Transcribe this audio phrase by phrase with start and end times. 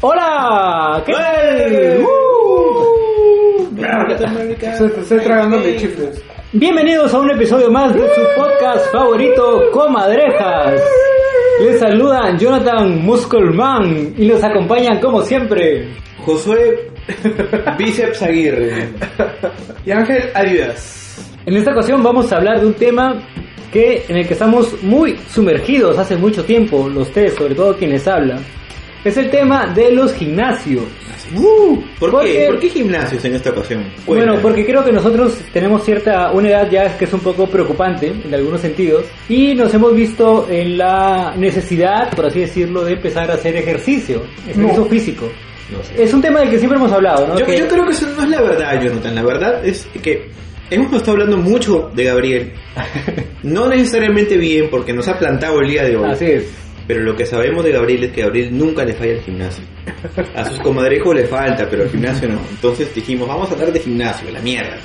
[0.00, 1.02] ¡Hola!
[1.04, 2.02] ¿Qué tal?
[2.02, 3.66] ¡Uh!
[5.00, 6.22] Estoy tragando mis chifles.
[6.52, 10.80] Bienvenidos a un episodio más de su podcast favorito, Comadrejas.
[11.60, 15.88] Les saludan Jonathan Muskelman y nos acompañan como siempre.
[16.24, 16.92] Josué
[17.76, 18.90] Bíceps Aguirre.
[19.84, 21.28] Y Ángel Adidas.
[21.44, 23.20] En esta ocasión vamos a hablar de un tema
[23.72, 28.06] que en el que estamos muy sumergidos hace mucho tiempo, los tres, sobre todo quienes
[28.06, 28.38] hablan.
[29.04, 30.84] Es el tema de los gimnasios.
[31.36, 32.46] Uh, ¿Por ¿Por qué?
[32.48, 33.84] ¿Por qué gimnasios en esta ocasión?
[34.06, 38.08] Bueno, porque creo que nosotros tenemos cierta una edad ya que es un poco preocupante
[38.24, 43.30] en algunos sentidos y nos hemos visto en la necesidad, por así decirlo, de empezar
[43.30, 44.84] a hacer ejercicio, ejercicio No.
[44.86, 45.28] físico.
[45.70, 46.02] No sé.
[46.02, 47.38] Es un tema del que siempre hemos hablado, ¿no?
[47.38, 49.14] Yo, Que- yo creo que eso no es la verdad, Jonathan.
[49.14, 50.30] La verdad es que
[50.70, 52.52] hemos estado hablando mucho de Gabriel.
[53.44, 56.10] No necesariamente bien, porque nos ha plantado el día de hoy.
[56.10, 56.44] Así es.
[56.88, 59.62] Pero lo que sabemos de Gabriel es que Gabriel nunca le falla al gimnasio.
[60.34, 62.40] A sus comadrejos le falta, pero al gimnasio no.
[62.50, 64.76] Entonces dijimos, vamos a hablar de gimnasio, la mierda.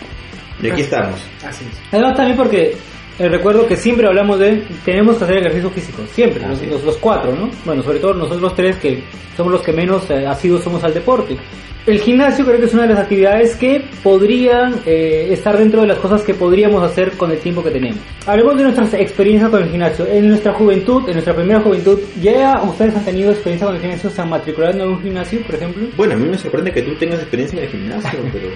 [0.62, 1.20] Y aquí estamos.
[1.48, 1.80] Así es.
[1.92, 2.76] Además también porque
[3.20, 6.98] eh, recuerdo que siempre hablamos de tenemos que hacer ejercicio físico, siempre, los, los- los
[6.98, 7.50] cuatro, ¿no?
[7.66, 9.02] Bueno, sobre todo nosotros tres que
[9.38, 11.38] somos los que menos eh, asiduos somos al deporte.
[11.86, 15.88] El gimnasio creo que es una de las actividades que podrían eh, estar dentro de
[15.88, 18.00] las cosas que podríamos hacer con el tiempo que tenemos.
[18.26, 20.08] Hablemos de nuestras experiencias con el gimnasio.
[20.08, 24.10] En nuestra juventud, en nuestra primera juventud, ¿ya ustedes han tenido experiencia con el gimnasio?
[24.10, 25.88] ¿Se han matriculado en algún gimnasio, por ejemplo?
[25.98, 28.48] Bueno, a mí me sorprende que tú tengas experiencia en el gimnasio, pero...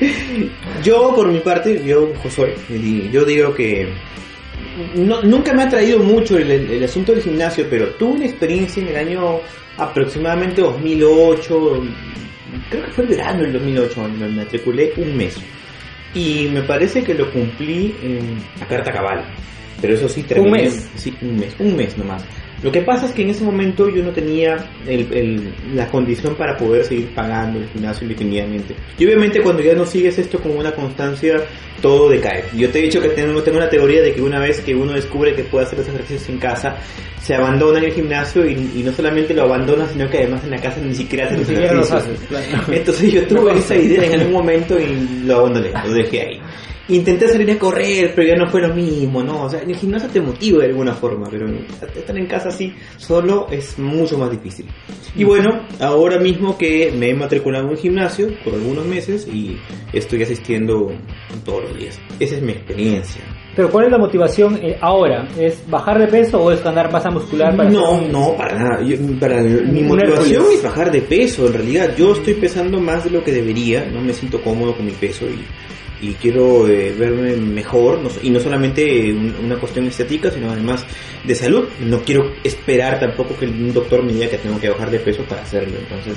[0.82, 2.54] yo, por mi parte, yo, Josué,
[3.12, 3.88] yo digo que...
[4.94, 8.24] no- nunca me ha traído mucho el, el- el asunto del gimnasio, pero tuve una
[8.24, 9.40] experiencia en el año
[9.76, 11.82] aproximadamente 2008,
[12.70, 15.36] creo que fue el verano del 2008, me matriculé un mes.
[16.14, 19.24] Y me parece que lo cumplí en- a carta cabal.
[19.80, 20.62] Pero eso sí, terminé...
[20.64, 20.90] mes?
[20.96, 22.24] Sí, un mes, un mes nomás.
[22.60, 26.34] Lo que pasa es que en ese momento yo no tenía el- el- la condición
[26.34, 28.74] para poder seguir pagando el gimnasio indefinidamente.
[28.98, 31.36] Y obviamente cuando ya no sigues esto con una constancia,
[31.80, 32.42] todo decae.
[32.56, 34.94] Yo te he dicho que tengo, tengo una teoría de que una vez que uno
[34.94, 36.76] descubre que puede hacer los ejercicios en casa,
[37.20, 40.50] se abandona en el gimnasio y, y no solamente lo abandona, sino que además en
[40.50, 42.04] la casa ni siquiera hace los ejercicios.
[42.68, 46.40] Entonces yo tuve esa idea en algún momento y lo abandoné, lo dejé ahí.
[46.90, 49.44] Intenté salir a correr, pero ya no fue lo mismo, ¿no?
[49.44, 51.46] O sea, el gimnasio te motiva de alguna forma, pero
[51.94, 54.66] estar en casa así solo es mucho más difícil.
[55.14, 59.58] Y bueno, ahora mismo que me he matriculado en un gimnasio por algunos meses y
[59.92, 60.90] estoy asistiendo
[61.44, 62.00] todos los días.
[62.20, 63.22] Esa es mi experiencia.
[63.58, 65.26] Pero ¿cuál es la motivación eh, ahora?
[65.36, 67.56] ¿Es bajar de peso o es ganar masa muscular?
[67.56, 68.82] Para No, hacer no, para nada.
[68.84, 71.44] Yo- para mi motivación es bajar de peso.
[71.48, 73.84] En realidad, yo estoy pesando más de lo que debería.
[73.92, 78.00] No me siento cómodo con mi peso y, y quiero eh, verme mejor.
[78.00, 80.86] no y no solamente un- una cuestión estética, sino además
[81.24, 81.64] de salud.
[81.80, 85.24] No quiero esperar tampoco que un doctor me diga que tengo que bajar de peso
[85.28, 85.78] para hacerlo.
[85.80, 86.16] Entonces,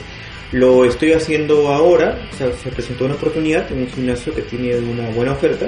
[0.51, 2.19] lo estoy haciendo ahora.
[2.31, 5.67] O sea, se presentó una oportunidad en un gimnasio que tiene una buena oferta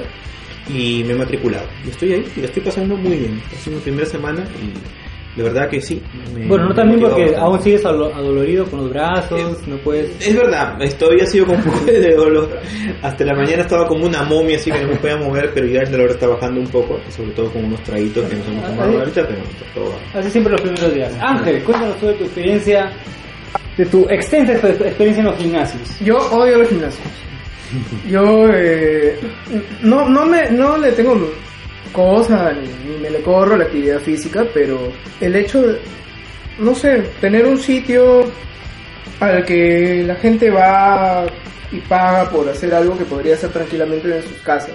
[0.68, 1.66] y me he matriculado.
[1.86, 3.40] Y estoy ahí y la estoy pasando muy bien.
[3.52, 6.00] Ha sido mi primera semana y de verdad que sí.
[6.32, 7.40] me- Bueno, no también porque bastante.
[7.44, 10.10] aún sigues ado- adolorido con los brazos, no puedes...
[10.24, 12.60] Es verdad, estoy así con un poco de dolor.
[13.02, 15.80] Hasta la mañana estaba como una momia, así que no me podía mover, pero ya
[15.80, 18.98] el dolor está bajando un poco, sobre todo con unos traguitos que nos hemos tomado
[19.00, 19.40] ahorita, pero
[19.74, 20.20] todo va.
[20.20, 21.12] Así siempre los primeros días.
[21.20, 22.92] Ángel, cuéntanos tú de tu experiencia,
[23.76, 26.00] de tu extensa exper- experiencia en los gimnasios.
[26.00, 27.06] Yo odio los gimnasios.
[28.08, 29.18] Yo eh,
[29.82, 31.30] no, no, me, no le tengo
[31.92, 35.78] cosa ni, ni me le corro la actividad física, pero el hecho de,
[36.58, 38.24] no sé, tener un sitio
[39.20, 41.26] al que la gente va
[41.70, 44.74] y paga por hacer algo que podría hacer tranquilamente en sus casas,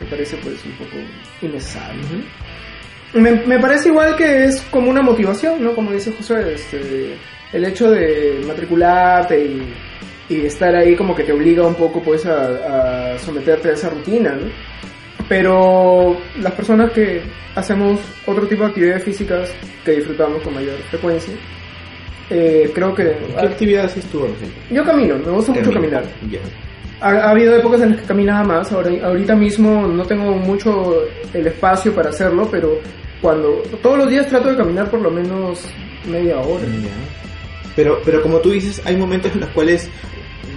[0.00, 0.96] me parece pues un poco
[1.40, 2.00] innecesario.
[3.14, 5.74] Me, me parece igual que es como una motivación, ¿no?
[5.74, 7.14] Como dice José, este,
[7.52, 9.74] el hecho de matricularte y,
[10.28, 13.90] y estar ahí como que te obliga un poco pues a, a someterte a esa
[13.90, 14.46] rutina, ¿no?
[15.28, 17.22] Pero las personas que
[17.54, 19.50] hacemos otro tipo de actividades físicas
[19.84, 21.34] que disfrutamos con mayor frecuencia,
[22.30, 23.16] eh, creo que...
[23.38, 24.50] ¿Qué actividad haces tú, Ángel?
[24.70, 26.04] Yo camino, me gusta mucho caminar.
[26.30, 26.40] Ya.
[27.00, 31.04] Ha, ha habido épocas en las que caminaba más, ahora, ahorita mismo no tengo mucho
[31.32, 32.78] el espacio para hacerlo, pero
[33.20, 35.64] cuando todos los días trato de caminar por lo menos
[36.06, 36.64] media hora.
[36.64, 37.31] Ya.
[37.74, 39.88] Pero, pero como tú dices, hay momentos en los cuales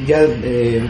[0.06, 0.84] ya eh,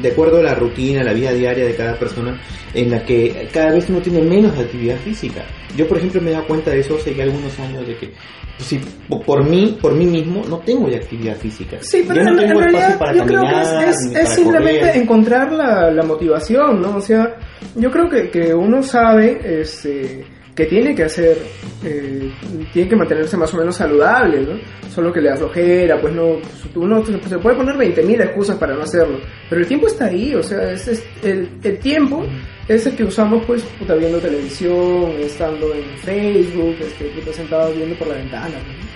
[0.00, 2.40] de acuerdo a la rutina, la vida diaria de cada persona,
[2.74, 5.44] en la que cada vez uno tiene menos actividad física.
[5.76, 8.10] Yo, por ejemplo, me he dado cuenta de eso hace ya algunos años, de que
[8.56, 8.80] pues, si,
[9.24, 11.78] por mí, por mí mismo, no tengo ya actividad física.
[11.80, 14.28] Sí, pero Yo no en, tengo en realidad para yo creo que es, es, es
[14.30, 14.96] simplemente correr.
[14.96, 16.96] encontrar la, la motivación, ¿no?
[16.96, 17.36] O sea,
[17.76, 20.24] yo creo que, que uno sabe este,
[20.58, 21.38] que tiene que hacer,
[21.84, 22.32] eh,
[22.72, 24.58] tiene que mantenerse más o menos saludable, ¿no?
[24.92, 28.56] Solo que le da flojera, pues no, pues, uno se se puede poner 20.000 excusas
[28.56, 32.26] para no hacerlo, pero el tiempo está ahí, o sea, es, es- el, el tiempo
[32.66, 37.94] es el que usamos pues puta, viendo televisión, estando en Facebook, este, puta, sentado viendo
[37.94, 38.88] por la ventana, ¿no?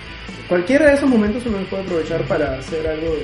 [0.49, 3.21] Cualquiera de esos momentos uno puede aprovechar para hacer algo de,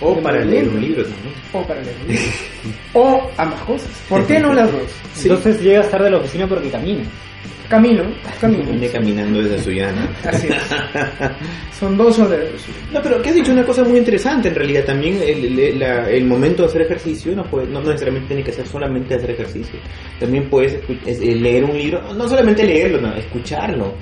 [0.00, 1.34] O de para leer un libro también.
[1.52, 2.24] O para leer un libro.
[2.94, 3.90] o ambas cosas.
[4.08, 4.90] ¿Por qué no las dos?
[5.22, 7.06] Entonces llegas tarde a la oficina porque caminas.
[7.70, 8.02] Camino,
[8.40, 8.64] camino.
[8.64, 10.08] Viene caminando desde Suyana.
[10.24, 10.56] Así es.
[11.78, 12.40] Son dos horas.
[12.92, 14.84] No, pero que has dicho una cosa muy interesante en realidad.
[14.84, 18.52] También el, el- la- el momento de hacer ejercicio no, puede, no necesariamente tiene que
[18.52, 19.78] ser solamente hacer ejercicio.
[20.18, 20.74] También puedes
[21.06, 23.94] eh, leer un libro, no solamente leerlo, no, escucharlo.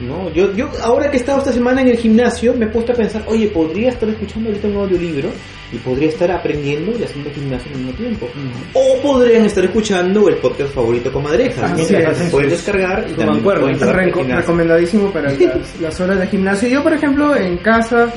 [0.00, 0.32] ¿No?
[0.32, 2.94] Yo, yo ahora que he estado esta semana en el gimnasio me he puesto a
[2.96, 5.28] pensar, oye, podría estar escuchando ahorita un audiolibro
[5.72, 8.28] y podría estar aprendiendo y haciendo gimnasio al mismo tiempo.
[8.74, 11.70] O podrían estar escuchando el podcast favorito Comadrejas.
[11.72, 12.06] Así es.
[12.06, 16.68] hacen Pueden descargar y también pueden Reco- recomendadísimo para las, las horas de gimnasio.
[16.68, 18.12] Yo, por ejemplo, en casa,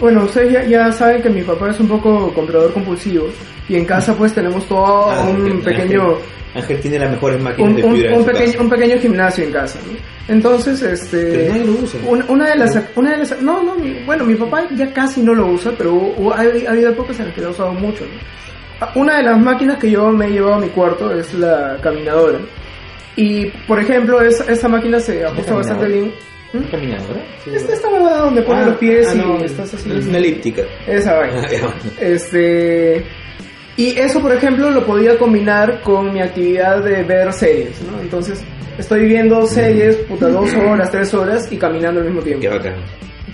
[0.00, 3.26] bueno, ustedes ya, ya saben que mi papá es un poco comprador compulsivo
[3.68, 6.16] y en casa pues tenemos todo Ah, un pequeño...
[6.54, 9.78] Ángel tiene las mejores máquinas Un, de un- un pequeño, un pequeño gimnasio en casa,
[9.86, 10.15] ¿no?
[10.28, 11.30] Entonces, este...
[11.32, 12.00] Pero nadie lo usa.
[12.06, 15.22] Una, una de las, una de las, no, no, mi- bueno, mi papá ya casi
[15.22, 18.04] no lo usa, pero ha, ha habido épocas en las que lo ha usado mucho.
[18.04, 19.00] ¿no?
[19.00, 22.38] Una de las máquinas que yo me he llevado a mi cuarto es la caminadora.
[23.14, 26.12] Y, por ejemplo, esa, esa máquina se ajusta bastante bien.
[26.52, 26.58] ¿Mm?
[26.58, 27.20] ¿Una caminadora?
[27.44, 27.72] Sí, Esta ¿verdad?
[27.74, 29.90] esta huevada donde pones Ah, los pies ah, y no, estás así.
[29.92, 30.62] Es una elíptica.
[30.86, 31.42] Esa vaina.
[31.64, 31.72] Ah.
[32.00, 33.04] Este.
[33.76, 38.00] Y eso, por ejemplo, lo podía combinar con mi actividad de ver series, ¿no?
[38.00, 38.42] Entonces,
[38.78, 42.40] estoy viendo series, puta, dos horas, tres horas y caminando al mismo tiempo.
[42.40, 42.74] Qué bacán.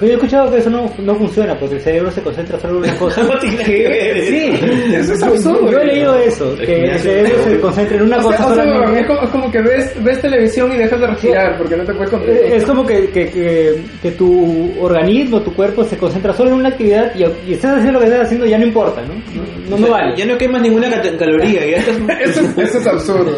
[0.03, 2.79] Pero yo he escuchado que eso no, no funciona porque el cerebro se concentra solo
[2.79, 3.23] en una cosa.
[3.33, 4.25] No tiene que ver.
[4.27, 4.51] Sí,
[4.97, 5.71] Eso es absurdo.
[5.71, 8.55] Yo he leído eso, que el cerebro se concentra en una O sea, cosa o
[8.57, 9.01] sea, solamente.
[9.01, 11.95] es, como, es como que ves, ves televisión y dejas de respirar porque no te
[11.95, 12.53] puedes contener.
[12.53, 16.71] Es como que, que, que, que tu organismo, tu cuerpo se concentra solo en una
[16.71, 19.15] actividad y, y estás haciendo lo que estás haciendo ya no importa, ¿no?
[19.15, 20.17] No, no, no vale.
[20.17, 21.65] Ya no quemas ninguna caloría.
[21.65, 21.97] Ya estás...
[22.23, 23.37] Eso, es- eso es absurdo.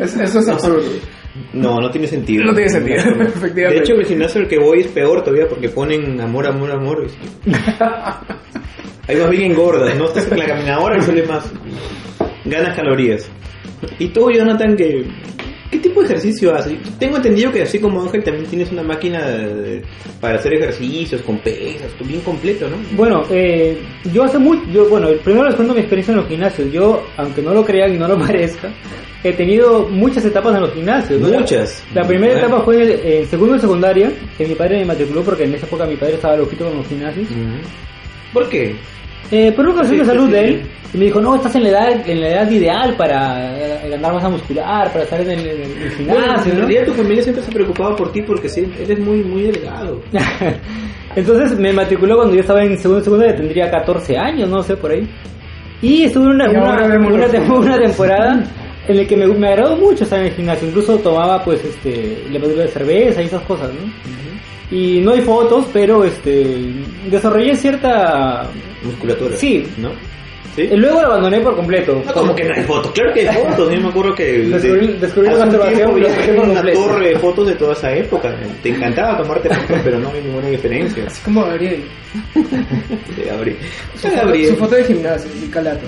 [0.00, 0.82] Es- eso es absurdo.
[1.52, 2.44] No, no tiene sentido.
[2.44, 3.74] No tiene sentido, efectivamente.
[3.74, 7.06] De hecho, el gimnasio al que voy es peor todavía porque ponen amor, amor, amor.
[9.08, 10.06] Ahí más bien engordas, ¿no?
[10.06, 11.50] Estás en la caminadora y sale más.
[12.44, 13.30] Ganas calorías.
[13.98, 15.06] Y tú, Jonathan, que...
[15.70, 16.74] ¿qué tipo de ejercicio haces?
[16.98, 19.82] Tengo entendido que así como Ángel también tienes una máquina de-
[20.20, 22.76] para hacer ejercicios con pesas, bien completo, ¿no?
[22.96, 23.78] Bueno, eh,
[24.12, 26.72] yo hace mucho, yo, bueno, primero les cuento mi experiencia en los gimnasios.
[26.72, 28.70] Yo, aunque no lo crean y no lo parezca,
[29.24, 31.20] he tenido muchas etapas en los gimnasios.
[31.20, 31.28] ¿no?
[31.38, 31.82] Muchas.
[31.94, 35.22] La primera etapa fue en, el, en segundo de secundaria, que mi padre me matriculó
[35.22, 37.26] porque en esa época mi padre estaba loquito con los gimnasios.
[38.32, 38.76] ¿Por qué?
[39.30, 40.62] Eh, por una cuestión Sí, de salud sí, de él,
[40.94, 44.14] y me dijo, no, estás en la edad, en la edad ideal para eh, ganar
[44.14, 46.66] masa muscular, para estar en el, en el Bueno, gimnasio, en ¿no?
[46.66, 50.00] realidad tu familia siempre se preocupaba por ti porque sí, eres muy, muy delgado.
[51.16, 54.92] Entonces me matriculó cuando yo estaba en segundo secundaria, tendría 14 años, no sé, por
[54.92, 55.06] ahí.
[55.82, 58.44] Y estuve en una, una temporada
[58.88, 60.68] en la que me, me agradó mucho estar en el gimnasio.
[60.68, 63.92] Incluso tomaba, pues, este, levadura de cerveza y esas cosas, ¿no?
[64.70, 66.46] Y no hay fotos, pero, este,
[67.10, 68.46] desarrollé cierta...
[68.82, 69.36] Musculatura.
[69.36, 69.66] Sí.
[69.78, 69.90] ¿No?
[70.54, 70.62] ¿Sí?
[70.72, 72.02] Y luego lo abandoné por completo.
[72.04, 72.90] No, como que no hay fotos.
[72.92, 73.72] Claro que hay fotos.
[73.72, 74.44] Yo me acuerdo que.
[74.48, 76.80] Descubrí- descubrí la masturbación y una completo.
[76.84, 78.34] torre de fotos de toda esa época.
[78.62, 81.04] Te encantaba tomarte fotos, pero no hay ninguna diferencia.
[81.06, 81.84] Así como Gabriel.
[83.16, 83.56] De Gabriel.
[83.94, 84.48] Su foto, Gabriel.
[84.48, 85.86] su foto de gimnasio, y calato.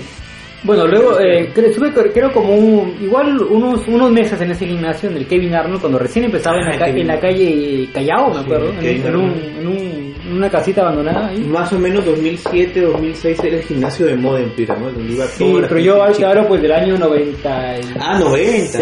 [0.63, 5.09] Bueno, luego eh, estuve cre- creo como un- igual unos unos meses en ese gimnasio
[5.09, 8.35] en el Kevin Arnold cuando recién empezaba en, la, Ah, en la calle Callao, me
[8.35, 11.39] Sí, acuerdo, en, Kevin un- en un- en un- en una casita abandonada ahí.
[11.45, 14.91] Más o menos 2007, 2006 era el gimnasio de moda en Pira, ¿no?
[14.91, 16.29] Donde iba Sí, pero yo chica.
[16.29, 18.77] hablo pues del año 96, Ah, 90.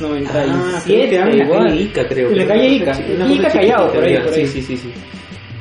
[0.00, 1.64] 97, Ah, creo que en igual.
[1.66, 2.30] calle Ica, creo.
[2.30, 2.92] En la calle Ica,
[3.28, 4.46] Ica Callao, por ahí, por ahí.
[4.46, 4.88] Sí, sí, sí, sí.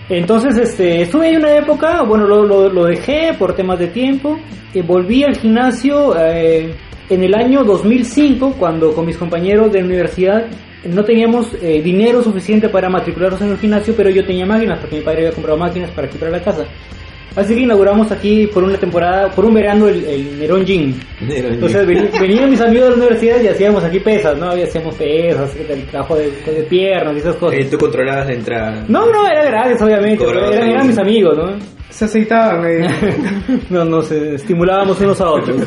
[0.09, 4.37] Entonces, este, estuve ahí una época, bueno, lo, lo, dejé por temas de tiempo,
[4.73, 6.75] y volví al gimnasio eh,
[7.09, 10.45] en el año 2005, cuando con mis compañeros de la universidad
[10.85, 14.97] no teníamos eh, dinero suficiente para matricularnos en el gimnasio, pero yo tenía máquinas, porque
[14.97, 16.65] mi padre había comprado máquinas para aquí para la casa.
[17.35, 20.93] Así que inauguramos aquí por una temporada, por un verano, el, el Nerón Gym.
[21.21, 24.55] Entonces veni- venían mis amigos de la universidad y hacíamos aquí pesas, ¿no?
[24.57, 27.59] Y hacíamos pesas, el trabajo de, de piernas y esas cosas.
[27.59, 28.85] Eh, tú controlabas la entrada.
[28.87, 30.23] No, no, era gratis, obviamente.
[30.23, 31.75] eran, eran mis amigos, ¿no?
[31.89, 32.79] Se aceitaban ahí.
[33.69, 35.57] no, nos eh, estimulábamos unos a otros.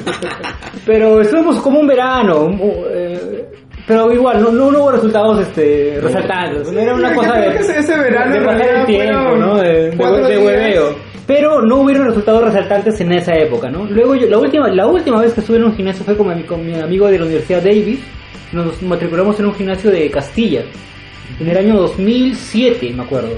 [0.86, 2.60] Pero estuvimos como un verano, un-
[2.92, 3.44] eh,
[3.86, 6.70] pero igual, no, no, no hubo resultados este, resaltantes.
[6.72, 9.56] Era una cosa de, que ese- verano de pasar el tiempo, ¿no?
[9.56, 10.44] De, de, de días.
[10.44, 11.07] hueveo.
[11.28, 13.84] Pero no hubieron resultados resaltantes en esa época, ¿no?
[13.84, 16.42] Luego yo, la última, la última vez que estuve en un gimnasio fue con mi,
[16.44, 18.00] con mi amigo de la Universidad Davis.
[18.50, 20.64] Nos matriculamos en un gimnasio de Castilla.
[21.38, 23.36] En el año 2007, me acuerdo.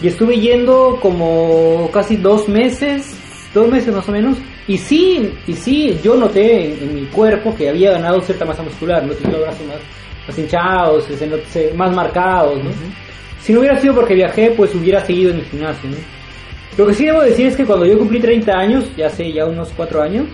[0.00, 3.18] Y estuve yendo como casi dos meses,
[3.52, 4.38] dos meses más o menos.
[4.68, 8.62] Y sí, y sí, yo noté en, en mi cuerpo que había ganado cierta masa
[8.62, 9.78] muscular, no tenía los brazos más,
[10.28, 11.08] más hinchados,
[11.74, 12.70] más marcados, ¿no?
[13.40, 15.96] Si no hubiera sido porque viajé, pues hubiera seguido en el gimnasio, ¿no?
[16.76, 19.46] Lo que sí debo decir es que cuando yo cumplí 30 años, ya hace ya
[19.46, 20.26] unos 4 años,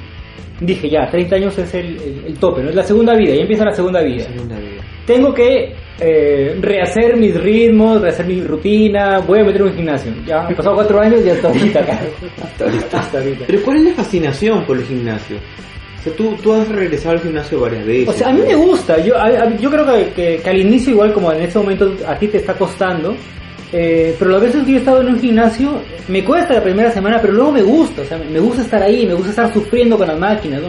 [0.61, 2.71] dije ya, 30 años es el, el- el tope, ¿no?
[2.71, 4.83] Es la segunda vida, ya empieza la segunda vida Segunda vida.
[5.07, 10.13] tengo que eh, rehacer mis ritmos, rehacer mi rutina, voy a meter en un gimnasio.
[10.27, 12.01] Ya han pasado cuatro años y hasta ahorita, cara.
[12.93, 13.45] Hasta ahorita.
[13.47, 15.37] Pero ¿cuál es la fascinación por el gimnasio?
[15.37, 18.09] O sea, tú, tú has regresado al gimnasio varias veces.
[18.09, 18.99] O sea, a mí me gusta.
[19.05, 22.17] Yo, a- yo creo que, que- que al inicio, igual como en este momento a
[22.19, 23.15] ti te está costando,
[23.73, 26.93] eh, pero las veces que yo he estado en un gimnasio, me cuesta la primera
[26.93, 28.03] semana, pero luego me gusta.
[28.03, 30.61] O sea, me, gusta estar ahí, me gusta estar sufriendo con las máquinas,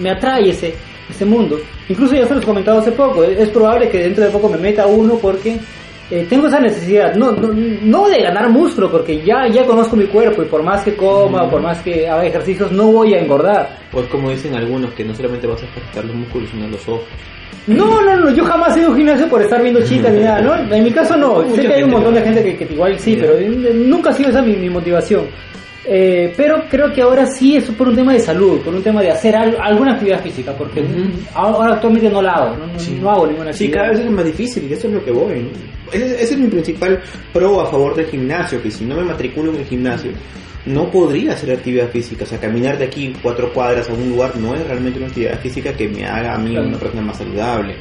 [0.00, 0.74] me, atrae ese,
[1.10, 1.60] ese mundo.
[1.88, 3.22] Incluso ya se los he comentado hace poco.
[3.22, 5.58] Es probable que dentro de poco me meta uno porque
[6.10, 10.06] eh, tengo esa necesidad, no, no, no de ganar músculo, porque ya, ya conozco mi
[10.06, 13.20] cuerpo y por más que coma o por más que haga ejercicios, no voy a
[13.20, 13.78] engordar.
[13.92, 16.88] O es como dicen algunos, que no solamente vas a ejercitar los músculos, sino los
[16.88, 17.04] ojos.
[17.66, 20.20] No, no, no, yo jamás he ido a un gimnasio por estar viendo chicas ni
[20.20, 20.74] nada, ¿no?
[20.74, 23.14] En mi caso no, sé que hay un montón de gente que, que igual sí,
[23.14, 23.20] Ya.
[23.22, 25.26] pero eh, nunca ha sido esa mi, mi motivación.
[25.86, 29.00] Eh, pero creo que ahora sí es por un tema de salud, por un tema
[29.00, 30.84] de hacer al- alguna actividad física, porque
[31.34, 33.80] ahora actualmente no la hago, no, no, no hago ninguna Sí, actividad.
[33.86, 35.40] cada vez es más difícil y eso es lo que voy.
[35.40, 35.48] ¿no?
[35.92, 37.00] Ese, ese es mi principal
[37.32, 40.10] pro a favor del gimnasio, que si no me matriculo en el gimnasio,
[40.68, 42.24] no podría hacer actividad física.
[42.24, 45.40] O sea, caminar de aquí cuatro cuadras a un lugar no es realmente una actividad
[45.40, 46.68] física que me haga a mí Claro.
[46.68, 47.76] una persona más saludable.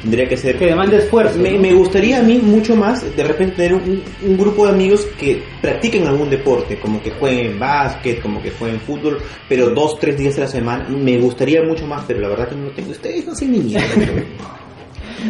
[0.00, 0.56] Tendría que ser...
[0.58, 1.38] Que demanda esfuerzo.
[1.38, 1.60] Me, ¿no?
[1.60, 5.42] me gustaría a mí mucho más de repente tener un, un grupo de amigos que
[5.60, 10.38] practiquen algún deporte, como que jueguen básquet, como que jueguen fútbol, pero dos, tres días
[10.38, 10.88] a la semana.
[10.88, 12.90] Me gustaría mucho más, pero la verdad que no lo tengo.
[12.92, 13.84] Ustedes no hacen ni mierda.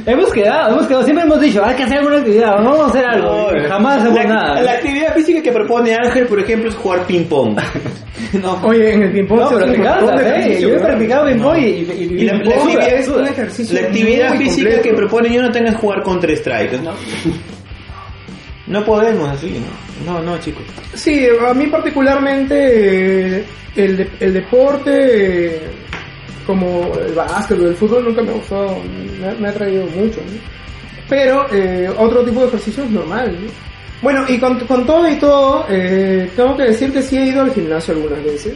[0.07, 3.05] Hemos quedado, hemos quedado, siempre hemos dicho, hay que hacer alguna actividad, vamos a hacer
[3.07, 4.63] algo, y jamás hacemos la, nada.
[4.63, 7.59] La actividad física que propone Ángel, por ejemplo, es jugar ping-pong.
[8.43, 10.61] no, Oye, en el ping-pong No, se de ¿eh?
[10.61, 14.37] Yo he practicado ping-pong y, y, y- Y la- actividad es un ejercicio la actividad
[14.37, 14.83] física completo.
[14.83, 16.73] que propone Jonathan es jugar contra Strike.
[16.83, 16.93] No,
[18.67, 19.61] no podemos así,
[20.05, 20.13] ¿no?
[20.13, 20.63] No, no, chicos.
[20.95, 23.45] Sí, a mí particularmente eh,
[23.77, 25.61] el, de- el deporte eh,
[26.51, 28.77] como el básquet o el fútbol nunca me ha gustado,
[29.21, 30.21] me, ha- me ha traído mucho.
[30.21, 30.41] ¿no?
[31.09, 33.37] Pero eh, otro tipo de ejercicio es normal.
[33.41, 33.51] ¿no?
[34.03, 37.43] Bueno, y con, con todo y todo, eh, tengo que decir que sí he ido
[37.43, 38.55] al gimnasio algunas veces.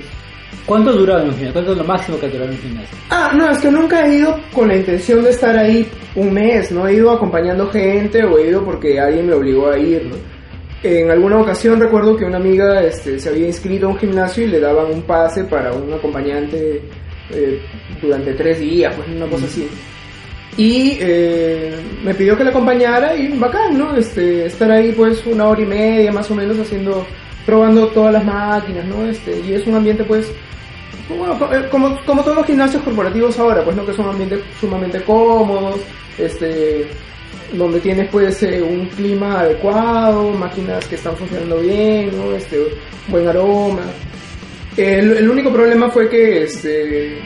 [0.67, 1.53] ¿Cuánto durado en un gimnasio?
[1.53, 2.99] ¿Cuánto es lo máximo que durado en un gimnasio?
[3.11, 6.73] Ah, no, es que nunca he ido con la intención de estar ahí un mes,
[6.73, 10.17] no he ido acompañando gente o he ido porque alguien me obligó a ir, ¿no?
[10.83, 14.49] En alguna ocasión recuerdo que una amiga este, se había inscrito a un gimnasio y
[14.49, 16.83] le daban un pase para un acompañante
[17.31, 17.61] eh,
[18.01, 19.69] durante tres días, pues una cosa así.
[20.57, 23.83] Y eh, me pidió que le acompañara y bacán.
[23.97, 27.07] Este, estar ahí pues una hora y media más o menos haciendo,
[27.45, 29.05] probando todas las máquinas, ¿no?
[29.07, 30.31] Este, y es un ambiente pues
[31.71, 35.81] como, como todos los gimnasios corporativos ahora, pues no que son ambientes sumamente cómodos,
[36.19, 36.89] este,
[37.53, 42.33] donde tienes pues eh, un clima adecuado, máquinas que están funcionando bien, ¿no?
[42.35, 42.59] este,
[43.09, 43.83] buen aroma.
[44.77, 47.19] El, el único problema fue que este,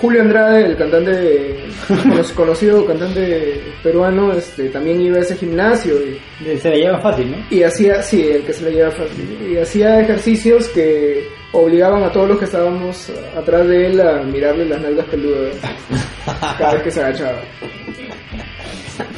[0.00, 1.56] Julio Andrade, el cantante,
[1.88, 7.30] cono- conocido cantante peruano, este, también iba a ese gimnasio y, Se la llevan fácil,
[7.32, 7.36] ¿no?
[7.50, 12.12] y hacía, sí, el que se le lleva fácil, y hacía ejercicios que obligaban a
[12.12, 15.54] todos los que estábamos atrás de él a mirarle las nalgas peludas
[16.58, 17.40] cada vez que se agachaba.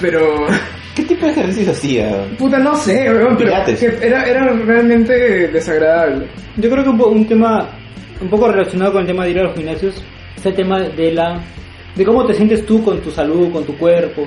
[0.00, 0.46] Pero,
[0.94, 2.24] ¿Qué tipo de ejercicio hacía?
[2.38, 3.78] puta, no sé, weón, pero Pilates.
[3.78, 5.12] que era, era realmente
[5.48, 6.26] desagradable.
[6.56, 7.68] Yo creo que un, po- un tema
[8.20, 10.02] un poco relacionado con el tema de ir a los gimnasios
[10.36, 11.40] es el tema de la
[11.94, 14.26] de cómo te sientes tú con tu salud, con tu cuerpo,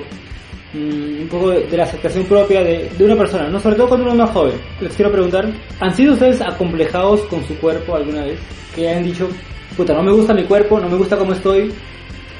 [0.74, 3.88] mm, un poco de, de la aceptación propia de, de una persona, no sobre todo
[3.88, 4.54] cuando uno es más joven.
[4.80, 5.46] Les quiero preguntar,
[5.80, 8.38] ¿han sido ustedes acomplejados con su cuerpo alguna vez?
[8.74, 9.28] Que hayan dicho,
[9.76, 11.70] puta, no me gusta mi cuerpo, no me gusta cómo estoy,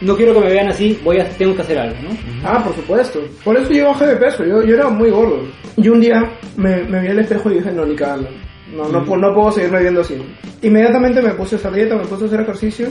[0.03, 2.11] no quiero que me vean así, voy a tengo que hacer algo, ¿no?
[2.45, 3.21] Ah, por supuesto.
[3.45, 5.41] Por eso yo bajé de peso, yo, yo era muy gordo.
[5.77, 6.23] Y un día
[6.57, 8.29] me, me vi al espejo y dije, no, ni cagando.
[8.75, 10.17] No, no, pu- no puedo seguirme viendo así.
[10.63, 12.89] Inmediatamente me puse a hacer dieta, me puse a hacer ejercicio.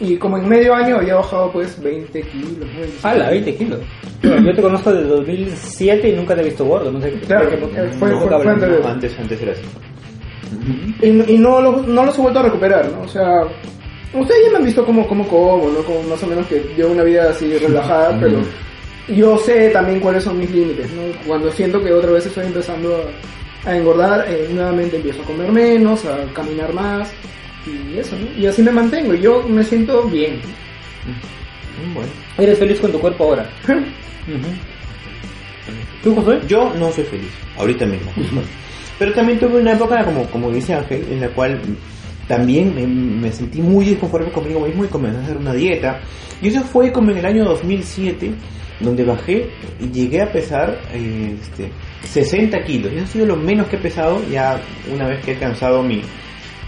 [0.00, 2.50] Y como en medio año había bajado pues 20 kilos.
[2.58, 2.66] ¿no?
[2.66, 3.06] 25.
[3.08, 3.80] ¡Hala, 20 kilos!
[4.22, 7.20] Yo te conozco desde 2007 y nunca te he visto gordo, no sé qué.
[7.20, 9.62] Claro, qué- eh, fue- no, fue- fue antes Antes, antes era así.
[11.02, 13.02] Y, y no, los, no los he vuelto a recuperar, ¿no?
[13.02, 13.42] O sea,
[14.14, 15.82] ustedes ya me han visto como, como como, ¿no?
[15.84, 18.38] Como más o menos que llevo una vida así relajada, pero
[19.08, 21.02] yo sé también cuáles son mis límites, ¿no?
[21.26, 23.04] Cuando siento que otra vez estoy empezando
[23.64, 27.10] a, a engordar, eh, nuevamente empiezo a comer menos, a caminar más,
[27.66, 28.40] y eso, ¿no?
[28.40, 30.40] Y así me mantengo, y yo me siento bien.
[31.06, 32.10] Mm, Bueno.
[32.38, 33.48] Eres feliz con tu cuerpo ahora.
[36.02, 36.40] ¿Tú, José?
[36.48, 38.10] Yo no soy feliz, ahorita mismo.
[38.98, 41.60] Pero también tuve una época, como, como dice Ángel, en la cual
[42.28, 46.00] también me, me sentí muy desconforme conmigo mismo y comencé a hacer una dieta.
[46.40, 48.32] Y eso fue como en el año 2007,
[48.80, 49.48] donde bajé
[49.80, 51.70] y llegué a pesar eh, este,
[52.08, 52.92] 60 kilos.
[52.92, 54.60] Y eso ha sido lo menos que he pesado ya
[54.92, 56.02] una vez que he alcanzado mi,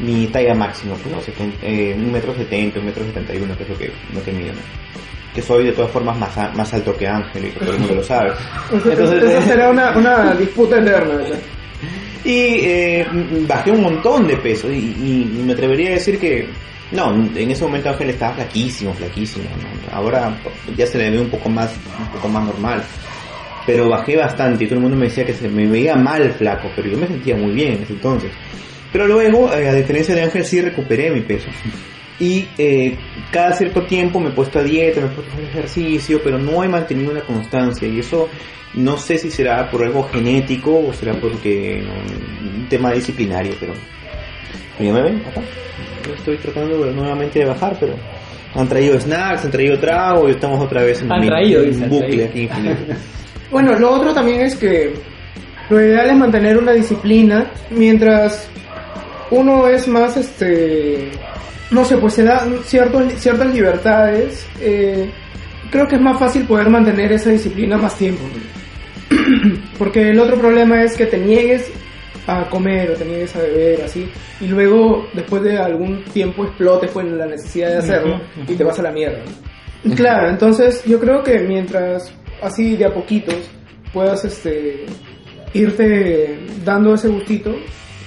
[0.00, 1.20] mi talla máxima, pues, ¿no?
[1.20, 4.23] Seten- eh, un metro setenta, un metro setenta y uno, que es lo que, lo
[4.25, 4.52] que mido.
[5.34, 7.78] Que soy de todas formas más, a- más alto que Ángel y que todo el
[7.80, 8.30] mundo lo sabe.
[8.73, 11.14] Entonces, esa será una, una disputa eterna.
[11.16, 11.38] ¿verdad?
[12.25, 13.07] Y eh,
[13.47, 16.49] bajé un montón de peso y me atrevería a decir que
[16.95, 19.45] no, en ese momento Ángel estaba flaquísimo, flaquísimo.
[19.45, 19.97] ¿no?
[19.97, 20.37] Ahora
[20.76, 22.85] ya se le ve un poco más, un poco más normal.
[23.66, 26.69] Pero bajé bastante y todo el mundo me decía que se me veía mal flaco,
[26.76, 28.31] pero yo me sentía muy bien en ese entonces.
[28.93, 31.49] Pero luego, eh, a diferencia de Ángel, sí recuperé mi peso.
[32.21, 32.97] Y eh,
[33.33, 36.38] cada cierto tiempo me he puesto a dieta, me he puesto a hacer ejercicio, pero
[36.38, 37.88] no he mantenido una constancia.
[37.88, 38.28] Y eso
[38.75, 41.92] no sé si será por algo genético o será porque no,
[42.62, 43.73] un tema disciplinario, pero,
[44.78, 45.40] ya me ven acá.
[46.06, 47.94] Yo estoy tratando nuevamente de bajar, pero
[48.54, 52.09] han traído snacks, han traído trago y estamos otra vez en Han un dice, bucle
[52.09, 52.25] traído.
[52.26, 52.94] aquí infinito.
[53.50, 54.94] Bueno, lo otro también es que
[55.71, 58.49] lo ideal es mantener una disciplina mientras
[59.30, 61.11] uno es más, este,
[61.71, 64.47] no sé, pues se da ciertos, ciertas libertades.
[64.61, 65.11] eh,
[65.71, 68.23] creo que es más fácil poder mantener esa disciplina más tiempo.
[69.78, 71.71] Porque el otro problema es que te niegues
[72.26, 74.09] a comer o te niegues a beber, así,
[74.40, 78.78] y luego después de algún tiempo explotes pues la necesidad de hacerlo y te vas
[78.78, 79.21] a la mierda.
[79.95, 83.50] Claro, entonces yo creo que mientras así de a poquitos
[83.93, 84.86] puedas este
[85.52, 87.54] irte dando ese gustito,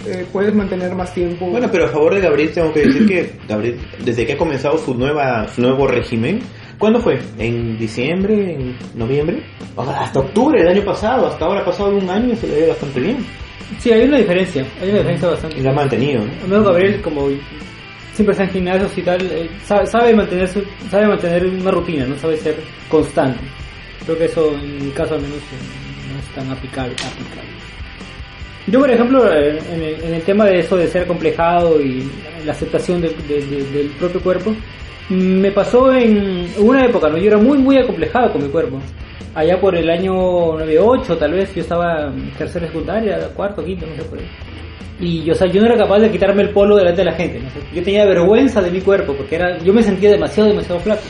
[0.05, 1.47] eh, puedes mantener más tiempo.
[1.47, 4.77] Bueno, pero a favor de Gabriel tengo que decir que Gabriel, desde que ha comenzado
[4.77, 6.39] su nueva su nuevo régimen,
[6.77, 7.19] ¿cuándo fue?
[7.39, 8.53] ¿En diciembre?
[8.53, 9.43] ¿En noviembre?
[9.77, 12.67] Hasta octubre del año pasado, hasta ahora ha pasado un año y se le ve
[12.67, 13.17] bastante bien.
[13.79, 14.65] Sí, hay una diferencia.
[14.81, 15.57] Hay una diferencia bastante.
[15.57, 16.31] Y la ha mantenido, ¿no?
[16.43, 17.27] Al menos Gabriel, como
[18.13, 22.05] siempre está en gimnasios y tal, eh, sabe, sabe mantener su- sabe mantener una rutina,
[22.05, 22.55] no sabe ser
[22.89, 23.39] constante.
[24.05, 26.93] Creo que eso en mi caso al menos eh, no es tan aplicable.
[26.93, 27.46] aplicable.
[28.67, 32.03] Yo, por ejemplo, en el, tema de eso de ser complejado y
[32.45, 34.53] la aceptación de- de- del propio cuerpo,
[35.09, 37.17] me pasó en una época, ¿no?
[37.17, 38.79] Yo era muy, muy acomplejado con mi cuerpo.
[39.33, 43.95] Allá por el año 98, tal vez, yo estaba en tercera secundaria, cuarto, quinto, no
[43.95, 44.25] sé por ahí.
[44.99, 47.13] Y yo, o sea, yo no era capaz de quitarme el polo delante de la
[47.13, 47.39] gente.
[47.39, 47.47] ¿no?
[47.73, 51.03] Yo tenía vergüenza de mi cuerpo porque era, yo me sentía demasiado, demasiado flaco.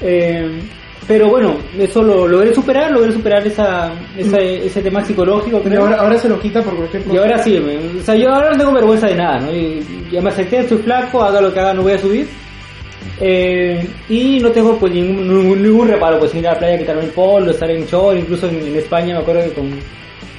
[0.00, 0.60] Eh,
[1.08, 5.80] pero bueno, eso lo logré superar, logré superar esa, esa- ese tema psicológico, y creo.
[5.82, 8.50] ahora, ahora se lo quita por cualquier Y ahora sí, me- o sea, yo ahora
[8.52, 9.50] no tengo vergüenza de nada, ¿no?
[9.52, 12.28] Y, ya me acepté, estoy flaco, haga lo que haga, no voy a subir.
[13.20, 17.02] Eh, y no tengo pues ningún, ningún, ningún reparo, pues ir a la playa, quitarme
[17.04, 19.70] el polo, estar en short, incluso en, en España me acuerdo que con,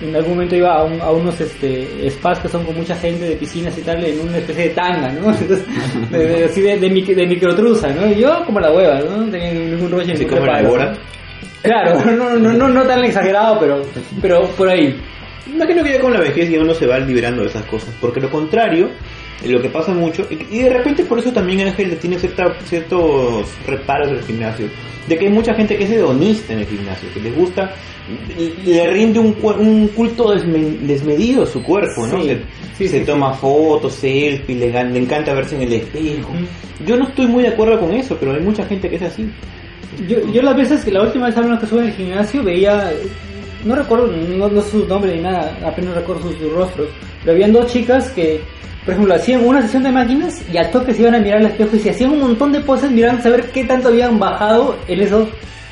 [0.02, 3.26] en algún momento iba a, un- a unos este, spas que son con mucha gente
[3.30, 5.30] de piscinas y tal, en una especie de tanga, ¿no?
[5.40, 5.66] Entonces,
[6.12, 8.08] de, de- así de, de, mic- de microtruza, ¿no?
[8.08, 9.18] Y yo como la hueva, ¿no?
[9.26, 10.54] No tenía ningún rollo, como la.
[11.62, 13.82] Claro, no, no, no, no tan exagerado, pero,
[14.22, 14.96] pero por ahí.
[15.54, 18.20] Imagino que ya con la vejez ya uno se va liberando de esas cosas, porque
[18.20, 18.90] lo contrario,
[19.46, 24.12] lo que pasa mucho, y de repente por eso también Ángel tiene cierta, ciertos reparos
[24.12, 24.68] del gimnasio,
[25.08, 27.72] de que hay mucha gente que es hedonista en el gimnasio, que les gusta,
[28.66, 32.22] le rinde un, un culto desme- desmedido a su cuerpo, ¿no?
[32.22, 32.38] Sí, se
[32.78, 36.32] sí, se sí, toma fotos, selfies, le, le encanta verse en el espejo.
[36.32, 36.86] Ujú.
[36.86, 39.30] Yo no estoy muy de acuerdo con eso, pero hay mucha gente que es así.
[40.08, 42.92] Yo, yo las veces que la última vez que estuve en el gimnasio veía,
[43.66, 46.88] no recuerdo, no, no sé sus nombres ni nada, apenas recuerdo sus, sus rostros,
[47.22, 48.40] pero habían dos chicas que,
[48.90, 51.46] por ejemplo, hacían una sesión de máquinas y al toque se iban a mirar al
[51.48, 54.76] espejo y se hacían un montón de poses mirando a saber qué tanto habían bajado
[54.88, 55.28] en esos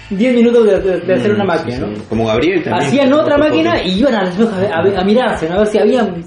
[0.10, 1.88] 10 minutos de, de- de hacer una Mm, máquina, sí, ¿no?
[1.95, 2.01] sí.
[2.10, 2.88] Como Gabriel también.
[2.88, 5.56] Hacían otra máquina y iban al espejo a, ver- a ver- a mirarse, ¿no?
[5.56, 6.23] a ver si habían...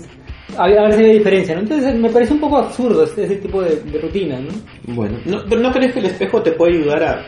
[0.58, 1.60] A ver, a ver si había diferencia, ¿no?
[1.60, 4.48] Entonces me parece un poco absurdo este- ese tipo de, de rutina, ¿no?
[4.94, 7.22] Bueno, no, pero ¿no crees que el espejo te puede ayudar a,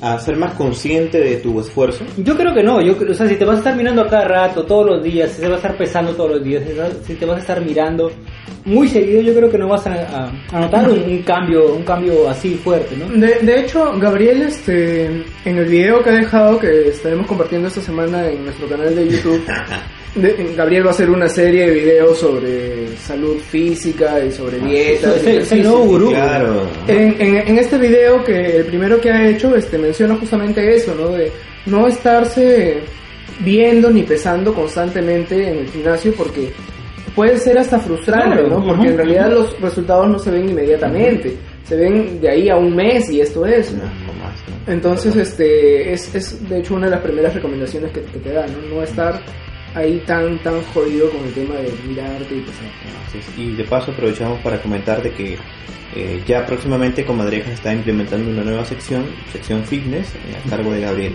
[0.00, 2.04] a ser más consciente de tu esfuerzo?
[2.18, 4.24] Yo creo que no, yo, o sea, si te vas a estar mirando a cada
[4.24, 6.62] rato, todos los días, si te vas a estar pesando todos los días,
[7.04, 8.10] si te vas a estar mirando
[8.64, 12.28] muy seguido, yo creo que no vas a, a notar un, un, cambio un cambio
[12.28, 13.08] así fuerte, ¿no?
[13.08, 15.06] De, de, hecho, Gabriel, este,
[15.44, 19.08] en el video que ha dejado, que estaremos compartiendo esta semana en nuestro canal de
[19.08, 19.42] YouTube,
[20.14, 25.14] Gabriel va a hacer una serie de videos sobre salud física y sobre dieta.
[25.16, 26.10] Es el nuevo gurú.
[26.10, 26.66] Claro.
[26.86, 30.94] En, en, en, este video que el primero que ha hecho este menciona justamente eso,
[30.94, 31.08] ¿no?
[31.08, 31.30] De
[31.66, 32.78] no estarse
[33.40, 36.50] viendo ni pesando constantemente en el gimnasio porque
[37.14, 38.64] puede ser hasta frustrante, Claro, ¿no?
[38.64, 42.74] Porque en realidad los resultados no se ven inmediatamente, se ven de ahí a un
[42.74, 43.72] mes y esto es.
[43.72, 43.90] No, ¿no?
[44.06, 44.72] no más, ¿no?
[44.72, 48.50] Entonces, este, es, es de hecho una de las primeras recomendaciones que, que te dan,
[48.52, 48.76] ¿no?
[48.76, 49.20] No estar
[49.74, 52.66] ahí tan, tan jodido con el tema de mirarte y pesar.
[53.06, 53.38] Así es.
[53.38, 55.38] Y de paso aprovechamos para comentarte que
[55.94, 60.80] eh, ya próximamente Comadreja está implementando una nueva sección, sección fitness, eh, a cargo de
[60.80, 61.14] Gabriel.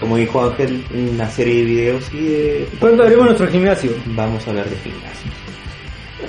[0.00, 2.68] Como dijo Ángel, una serie de videos y de...
[2.78, 3.90] Pronto abrimos nuestro gimnasio.
[4.06, 5.30] Vamos a hablar de gimnasio.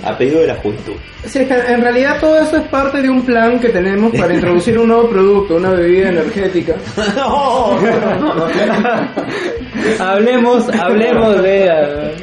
[0.04, 0.93] A pedido de la juventud.
[1.25, 4.34] Sí, es que en realidad todo eso es parte de un plan que tenemos para
[4.34, 6.75] introducir un nuevo producto, una bebida energética.
[9.99, 12.13] hablemos, hablemos de...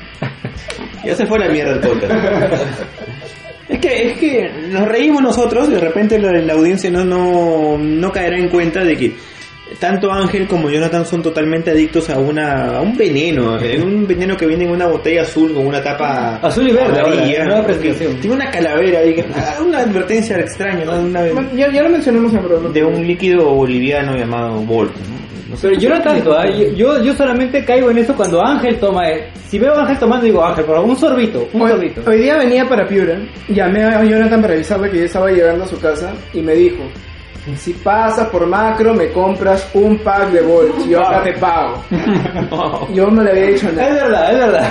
[1.05, 2.13] Ya se fue la mierda el podcast.
[3.69, 8.13] Es que, es que nos reímos nosotros, de repente la, la audiencia no, no, no
[8.13, 9.17] caerá en cuenta de que
[9.81, 14.37] tanto Ángel como Jonathan son totalmente adictos a una a un veneno, eh, un veneno
[14.37, 17.67] que viene en una botella azul con una tapa Azul y verde, ahora, amarilla,
[18.21, 19.01] tiene una calavera
[19.61, 21.01] una advertencia extraña, ¿no?
[21.01, 24.93] Una- ya, ya lo mencionamos en de un líquido boliviano llamado Volt.
[24.97, 25.17] ¿no?
[25.51, 25.69] No sé.
[25.69, 26.45] Pero yo no tanto, ¿ah?
[26.51, 29.09] yo, yo, yo solamente caigo en eso cuando Ángel toma...
[29.11, 32.03] eh, Si veo a Ángel tomando, digo, Ángel, por un sorbito, un Hoy, sorbito.
[32.11, 33.17] hoy día venía para Piura,
[33.49, 36.83] llamé a Jonathan para avisarle que ya estaba llegando a su casa y me dijo,
[37.55, 41.83] si pasas por macro me compras un pack de Volt, yo acá te pago.
[42.93, 43.93] Yo no le había dicho Es nada.
[43.95, 44.71] verdad, es verdad.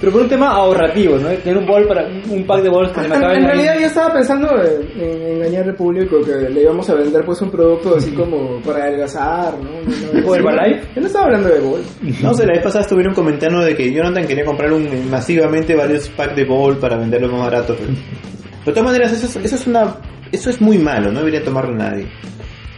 [0.00, 1.28] Pero por un tema ahorrativo, ¿no?
[1.28, 3.78] Tener un bol para un pack de bols que se me En, acaben en realidad
[3.78, 7.52] yo estaba pensando en, en engañar al público que le íbamos a vender pues un
[7.52, 9.70] producto así como para adelgazar, ¿no?
[10.12, 10.88] ¿Tipo Herbalife?
[10.96, 11.86] Yo no estaba hablando de Volt.
[12.20, 16.08] No sé, la vez pasada estuvieron comentando de que Jonathan quería comprar un, masivamente varios
[16.08, 17.76] packs de bol para venderlos más baratos.
[17.78, 19.94] Pero, pero de todas maneras, eso es, eso es una
[20.32, 22.06] eso es muy malo, no debería tomarlo nadie.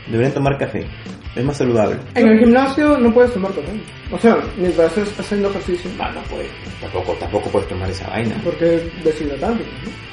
[0.09, 0.87] Deberían tomar café,
[1.35, 1.97] es más saludable.
[2.15, 3.73] En el gimnasio no puedes tomar café.
[4.13, 5.91] O sea, mientras estés haciendo ejercicio.
[5.97, 8.37] No, no puedes, tampoco, tampoco puedes tomar esa vaina.
[8.45, 9.65] Porque es deshidratante.
[9.65, 10.05] ¿no?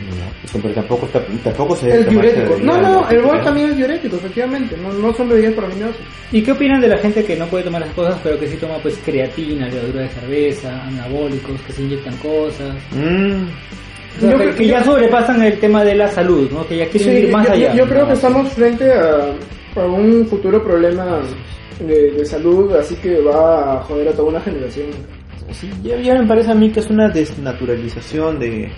[0.00, 2.56] No, eso, pero tampoco, está- tampoco se debe Es diurético.
[2.62, 3.20] No, no, el.
[3.20, 4.76] Volt también es diurético, efectivamente.
[4.78, 6.00] No, no son bebidas para gimnasio.
[6.32, 8.56] ¿Y qué opinan de la gente que no puede tomar las cosas, pero que sí
[8.56, 12.74] toma pues creatina, levadura de cerveza, anabólicos, que se inyectan cosas?
[12.92, 13.44] Mm,
[14.16, 16.66] O sea, Yo que, creo- que ya sobrepasan el tema de la salud, ¿no?
[16.66, 17.74] Que ya quieren ir más yo, allá.
[17.74, 18.06] yo creo ¿no?
[18.08, 19.34] que estamos frente a,
[19.80, 21.20] a un futuro problema
[21.78, 24.86] de, de salud, así que va a joder a toda una generación.
[25.52, 28.70] Sí, ya, ya me parece a mí que es una desnaturalización de,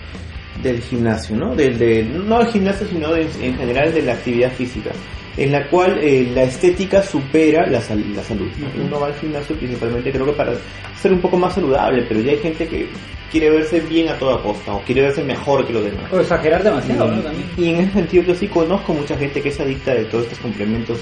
[0.61, 1.55] del gimnasio, ¿no?
[1.55, 4.91] Del, de, no del gimnasio, sino de- en general de la actividad física,
[5.37, 8.47] en la cual eh, la estética supera la, sal- la salud.
[8.57, 8.83] ¿no?
[8.85, 10.53] Uno va al gimnasio principalmente creo que para
[11.01, 12.87] ser un poco más saludable, pero ya hay gente que
[13.31, 16.11] quiere verse bien a toda costa o quiere verse mejor que los demás.
[16.11, 17.21] O exagerar demasiado, ¿no?
[17.21, 17.47] También.
[17.57, 20.39] Y en ese sentido yo sí conozco mucha gente que es adicta de todos estos
[20.39, 20.99] complementos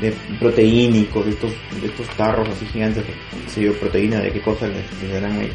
[0.00, 3.12] de proteínicos, de estos, de estos tarros así gigantes, que
[3.50, 5.52] sé yo, proteína, de qué cosa les, les darán ahí.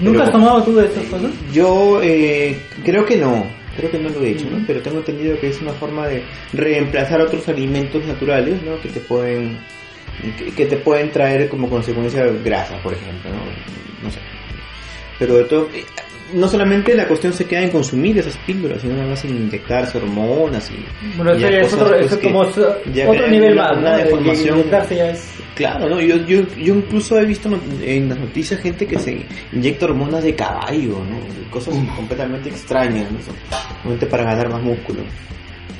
[0.00, 1.30] ¿Nunca Pero- has tomado tú de estas cosas?
[1.52, 3.44] Yo eh, creo que no,
[3.78, 4.62] creo que no lo he ¿no?
[4.66, 8.80] pero tengo entendido que es una forma de reemplazar otros alimentos naturales, ¿no?
[8.80, 9.58] Que te pueden
[10.36, 13.40] que, que te pueden traer como consecuencia grasa, por ejemplo, ¿no?
[14.02, 14.18] No sé.
[15.18, 15.68] Pero de todo,
[16.34, 20.70] no solamente la cuestión se queda en consumir esas píldoras, sino además en inyectarse hormonas
[20.70, 22.44] y Bueno, eso ya es otro, pues, eso es que como
[22.92, 23.96] ya otro crean nivel una- más, una ¿no?
[23.98, 24.58] Deformación.
[24.58, 25.30] inyectarse ya es...
[25.54, 26.00] Claro, ¿no?
[26.00, 27.48] Yo, yo, yo incluso he visto
[27.82, 31.18] en las noticias gente que se inyecta hormonas de caballo, ¿no?
[31.50, 33.18] Cosas completamente extrañas, ¿no?
[33.82, 35.00] Solamente para ganar más músculo.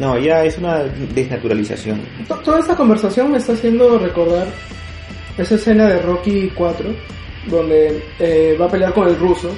[0.01, 0.83] No, ya es una
[1.15, 2.01] desnaturalización.
[2.27, 4.47] To- Toda esta conversación me está haciendo recordar
[5.37, 6.89] esa escena de Rocky 4,
[7.47, 9.51] donde eh, va a pelear con el ruso.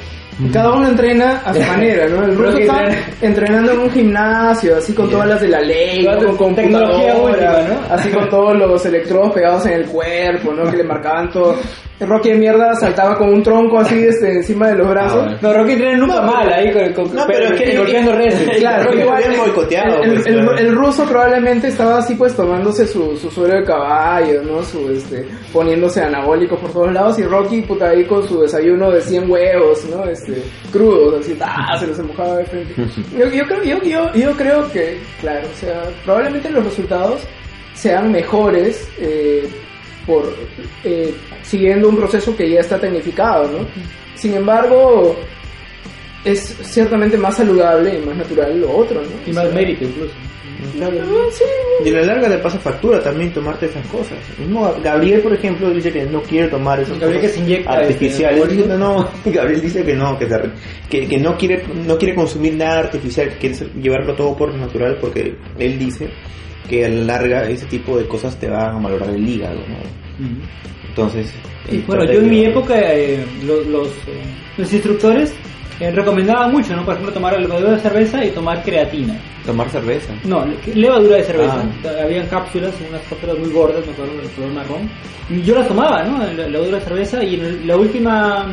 [0.53, 2.25] Cada uno entrena a su manera, ¿no?
[2.25, 3.07] El ruso está entrena.
[3.21, 6.37] entrenando en un gimnasio, así con todas las de la ley, ¿no?
[6.37, 7.95] con tecnología computadora, ¿no?
[7.95, 10.71] así con todos los electrodos pegados en el cuerpo, ¿no?
[10.71, 11.57] Que le marcaban todo.
[12.01, 15.23] El Rocky de mierda saltaba con un tronco así este, encima de los brazos.
[15.23, 15.39] bueno.
[15.43, 18.51] No, Rocky entrena nunca mal ahí con, con, No, pero es que- golpeando redes.
[18.59, 20.57] Claro, Rocky igual, habían boicoteado, el, pues, el- claro.
[20.57, 24.63] el ruso probablemente estaba así pues tomándose su, su suero de caballo, ¿no?
[24.63, 29.03] Su, este, poniéndose anabólicos por todos lados y Rocky puta ahí con su desayuno de
[29.03, 30.05] 100 huevos, ¿no?
[30.07, 31.77] Este, crudos, así, ¡ah!
[31.79, 32.75] se los mojaba de frente.
[33.19, 37.21] Yo, yo creo, yo, yo, yo creo que, claro, o sea, probablemente los resultados
[37.75, 39.47] sean mejores eh,
[40.11, 40.35] por
[40.83, 43.67] eh, siguiendo un proceso que ya está tecnificado, ¿no?
[44.15, 45.17] Sin embargo,
[46.25, 49.31] es ciertamente más saludable y más natural lo otro, ¿no?
[49.31, 50.15] Y más mérito incluso.
[50.83, 50.91] Ah,
[51.31, 51.45] sí,
[51.85, 54.19] Y a la larga te pasa factura también tomarte esas cosas.
[54.39, 57.73] Mismo Gabriel, por ejemplo, dice que no quiere tomar esas Gabriel cosas que se inyecta,
[57.73, 58.43] artificiales.
[58.43, 60.41] este, no, no, Gabriel dice que no, que, se
[60.91, 64.99] que, que no quiere no quiere consumir nada artificial, que quiere llevarlo todo por natural
[65.01, 66.11] porque él dice
[66.69, 70.29] que a la larga ese tipo de cosas te van a valorar el hígado, ¿no?
[70.89, 71.33] Entonces,
[71.87, 74.23] bueno, yo en mi época, eh, los, los, eh,
[74.57, 75.33] los instructores
[75.79, 76.85] eh, recomendaban mucho, ¿no?
[76.85, 79.19] Por ejemplo, tomar levadura de cerveza y tomar creatina.
[79.47, 80.13] tomar cerveza.
[80.25, 81.65] No, le- levadura de cerveza.
[81.85, 82.03] Ah.
[82.05, 84.91] Habían cápsulas, unas cápsulas muy gordas, me acuerdo, de color marrón.
[85.31, 86.19] Y yo las tomaba, ¿no?
[86.49, 87.25] Levadura de cerveza.
[87.25, 88.53] Y en la última,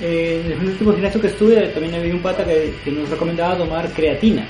[0.00, 3.56] eh, en el último gimnasio que estuve, también había un pata que, que nos recomendaba
[3.56, 4.46] tomar creatina.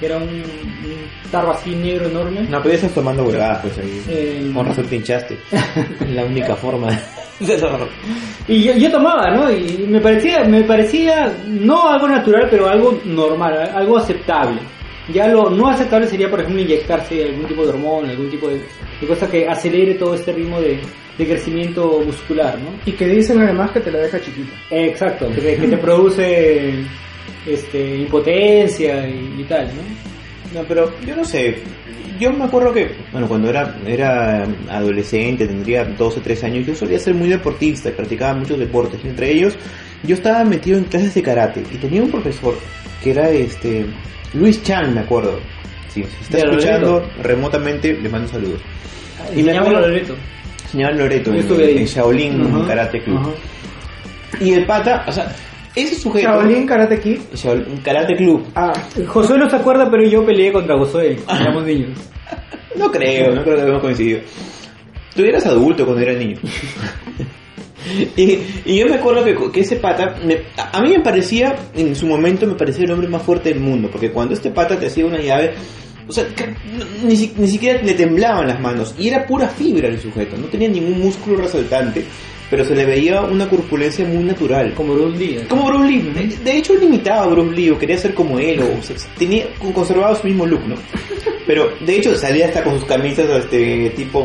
[0.00, 2.40] Que era un, un tarro así negro enorme.
[2.42, 4.02] No, pero ya estás tomando huevadas, pues ahí.
[4.08, 5.36] Eh, Con razón te hinchaste.
[6.14, 6.88] La única forma
[7.40, 7.86] de hacerlo.
[8.48, 9.50] Y yo, yo tomaba, ¿no?
[9.50, 14.58] Y me parecía, me parecía no algo natural, pero algo normal, algo aceptable.
[15.12, 18.60] Ya lo no aceptable sería, por ejemplo, inyectarse algún tipo de hormona, algún tipo de,
[19.00, 20.78] de cosa que acelere todo este ritmo de,
[21.18, 22.70] de crecimiento muscular, ¿no?
[22.86, 24.54] Y que dicen además que te la deja chiquita.
[24.70, 26.74] Eh, Exacto, que te, que te produce
[27.46, 30.60] este, impotencia y, y tal, ¿no?
[30.60, 31.58] No, pero yo no sé.
[32.18, 36.98] Yo me acuerdo que, bueno, cuando era, era adolescente, tendría 12, 13 años, yo solía
[36.98, 39.00] ser muy deportista y practicaba muchos deportes.
[39.04, 39.54] Entre ellos,
[40.02, 42.54] yo estaba metido en clases de karate y tenía un profesor
[43.02, 43.86] que era este
[44.34, 45.38] Luis Chan, me acuerdo.
[45.88, 48.60] Sí, si está escuchando remotamente, le mando saludos.
[49.34, 50.14] Y me acuerdo- Loreto.
[50.70, 53.34] Señor Loreto, en, Shaolin Ajá, Karate Club.
[54.40, 55.34] Y el pata, o sea,
[55.74, 56.28] ese sujeto.
[56.28, 57.18] Shaolin Karate Kid.
[57.34, 58.46] Shaolin Karate Club.
[58.54, 58.72] Ah,
[59.06, 61.18] Josué no se acuerda, pero yo peleé contra Josué.
[61.40, 61.98] Éramos niños.
[62.76, 64.20] No creo, no creo que hayamos coincidido.
[65.14, 66.38] Tú eras adulto cuando eras niño.
[68.16, 71.94] y, y yo me acuerdo que, que ese pata, me- a mí me parecía, en
[71.96, 74.86] su momento me parecía el hombre más fuerte del mundo, porque cuando este pata te
[74.86, 75.52] hacía una llave,
[76.06, 76.24] o sea,
[77.02, 80.68] ni, ni siquiera le temblaban las manos, y era pura fibra el sujeto, no tenía
[80.68, 82.04] ningún músculo resaltante,
[82.50, 84.74] pero se le veía una corpulencia muy natural.
[84.74, 85.38] Como Bruce Lee.
[85.48, 86.00] Como Bruce Lee.
[86.12, 88.82] De, de hecho, él imitaba a Bruce Lee o quería ser como él, o, o
[88.82, 90.74] sea, tenía, conservaba su mismo look, ¿no?
[91.46, 94.20] Pero, de hecho, salía hasta con sus camisas este tipo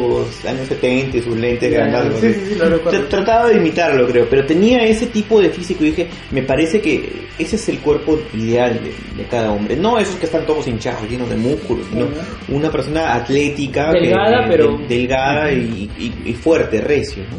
[0.48, 2.20] años 70 y sus lentes Ya, grandazos.
[2.20, 3.00] sí, sí, sí, recuerdo.
[3.00, 6.82] Tra- Trataba de imitarlo, creo, pero tenía ese tipo de físico y dije, me parece
[6.82, 9.76] que ese es el cuerpo ideal de, de cada hombre.
[9.76, 12.08] No esos que están todos hinchados, llenos de músculos, sino
[12.50, 17.38] una persona atlética, que- Delgada, pero- del- delgada y, y- y fuerte, recio, ¿no?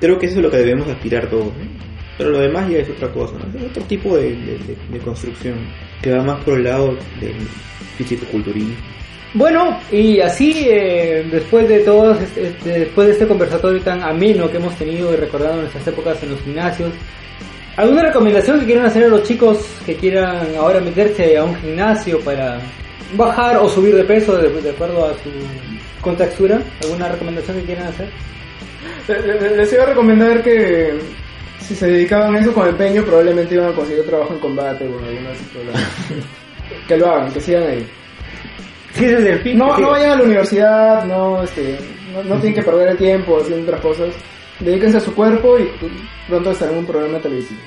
[0.00, 1.84] Creo que eso es lo que debemos aspirar todos, ¿no?
[2.18, 3.58] Pero lo demás ya es otra cosa, ¿no?
[3.58, 5.54] Es otro tipo de, de- de- construcción
[6.02, 7.34] que va más por el lado del
[7.96, 8.74] físico-culturismo.
[9.34, 14.48] Bueno, y así, eh, después de todo, este, este- después de este conversatorio tan ameno
[14.50, 16.92] que hemos tenido y recordando nuestras épocas en los gimnasios,
[17.76, 22.20] ¿alguna recomendación que quieran hacer a los chicos que quieran ahora meterse a un gimnasio
[22.20, 22.60] para
[23.16, 25.30] bajar o subir de peso de, de acuerdo a su
[26.00, 26.62] contextura?
[26.84, 28.08] ¿Alguna recomendación que quieran hacer?
[29.08, 30.94] Le- le- les iba a recomendar que
[31.60, 34.98] si se dedicaban a eso con empeño, probablemente iban a conseguir trabajo en combate o
[34.98, 35.82] en alguna de esas problemas.
[36.88, 37.86] que lo hagan, que sigan ahí.
[38.92, 39.58] Sí, desde el fin.
[39.58, 39.82] No, sí.
[39.82, 41.78] no vayan a la universidad, no, este,
[42.12, 44.14] no, no tienen que perder el tiempo haciendo otras cosas.
[44.60, 45.68] Dedíquense a su cuerpo y
[46.28, 47.60] pronto estarán en un programa televisivo.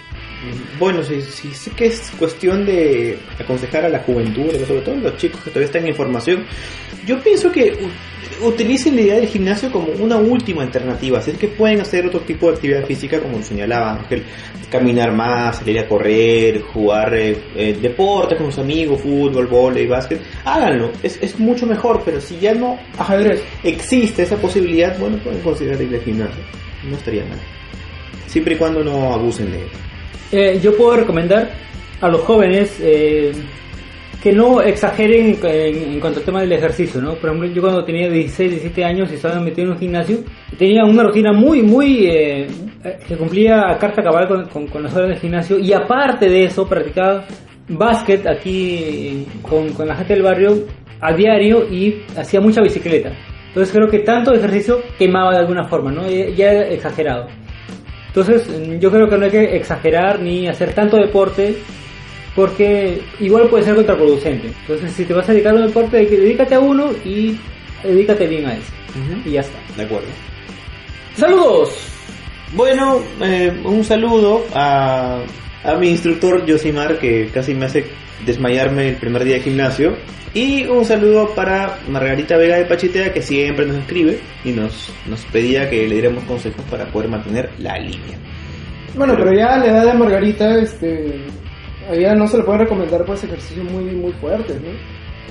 [0.80, 5.00] Bueno, sí, sí, sí que es cuestión de aconsejar a la juventud, sobre todo a
[5.00, 6.45] los chicos que todavía están en formación.
[7.06, 7.76] Yo pienso que
[8.41, 11.21] utilicen la idea del gimnasio como una última alternativa.
[11.21, 14.23] Si es que pueden hacer otro tipo de actividad física, como señalaba Ángel,
[14.69, 20.21] caminar más, salir a correr, jugar eh, eh, deportes con sus amigos, fútbol, vóley, básquet,
[20.45, 20.91] háganlo.
[21.04, 23.43] Es, es mucho mejor, pero si ya no Ajedrez.
[23.63, 26.43] existe esa posibilidad, bueno, pueden considerar ir al gimnasio.
[26.89, 27.39] No estaría mal.
[28.28, 29.67] Siempre y cuando no abusen de él.
[30.32, 31.52] Eh, yo puedo recomendar
[32.02, 33.32] a los jóvenes eh,
[34.30, 37.13] que no exageren en, en cuanto al tema del ejercicio, ¿no?
[37.16, 40.18] Por ejemplo, yo cuando tenía 16, 17 años y estaba metido en un gimnasio,
[40.58, 42.08] tenía una rutina muy, muy...
[42.08, 42.48] eh,
[42.84, 46.28] eh, que cumplía a carta cabal con, con- con las horas del gimnasio y aparte
[46.30, 47.26] de eso practicaba
[47.70, 50.58] básquet aquí con, con la gente del barrio
[51.02, 53.12] a diario y hacía mucha bicicleta.
[53.48, 56.02] Entonces creo que tanto ejercicio quemaba de alguna forma, ¿no?
[56.10, 57.28] Ya era exagerado.
[58.10, 61.56] Entonces, yo creo que no hay que exagerar ni hacer tanto deporte
[62.38, 64.47] porque igual puede ser contraproducente.
[64.62, 67.36] Entonces, si te vas a dedicar a un deporte, de- dedícate a uno y
[67.84, 68.71] dedícate bien a eso.
[69.26, 69.58] Y ya está.
[69.76, 70.08] De acuerdo.
[71.15, 71.71] ¡Saludos!
[72.54, 75.21] Bueno, eh, un saludo a,
[75.63, 77.86] a mi instructor Josimar, que casi me hace
[78.26, 79.95] desmayarme el primer día de gimnasio.
[80.34, 85.26] Y un saludo para Margarita Vega de Pachitea, que siempre nos escribe y nos, nos
[85.26, 88.17] pedía que le diéramos consejos para poder mantener la línea.
[88.95, 91.15] Bueno, pero ya la edad de Margarita, este,
[91.89, 94.69] a ella no se le puede recomendar pues ejercicios muy, muy fuertes, ¿no?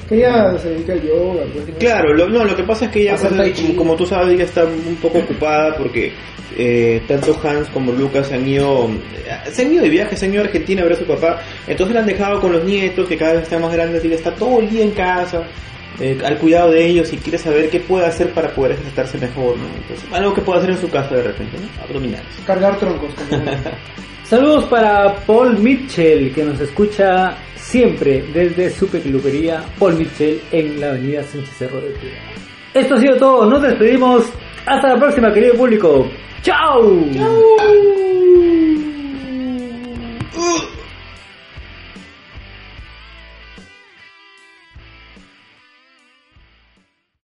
[0.09, 1.43] Que ella se dedica al yoga.
[1.53, 1.75] Pues, ¿no?
[1.79, 4.45] Claro, lo, no, lo que pasa es que ella, pues, como, como tú sabes, ella
[4.45, 6.13] está un poco ocupada porque
[6.57, 8.89] eh, tanto Hans como Lucas se han ido,
[9.51, 11.41] se han ido de viaje, se han ido a Argentina a ver a su papá,
[11.67, 14.17] entonces la han dejado con los nietos que cada vez están más grandes y ella
[14.17, 15.43] está todo el día en casa.
[16.01, 19.57] eh, al cuidado de ellos y quiere saber qué puede hacer para poder ejercitarse mejor,
[19.57, 19.67] ¿no?
[19.77, 21.83] Entonces, algo que puede hacer en su casa de repente, ¿no?
[21.83, 22.27] Abdominales.
[22.47, 23.11] Cargar troncos.
[24.29, 30.89] Saludos para Paul Mitchell, que nos escucha siempre desde su peluquería Paul Mitchell en la
[30.91, 32.11] avenida Sánchez Cerro de Cuba.
[32.75, 34.25] Esto ha sido todo, nos despedimos.
[34.67, 36.11] Hasta la próxima, querido público.
[36.43, 36.83] ¡Chao!
[40.35, 40.76] Uh.